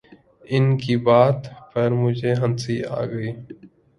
ان 0.43 0.65
کی 0.77 0.95
بات 1.07 1.39
پر 1.73 1.89
مجھے 1.93 2.33
ہنسی 2.33 2.75
آ 2.91 3.01
گئی 3.05 3.31